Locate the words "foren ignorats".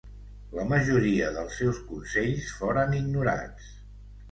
2.63-3.71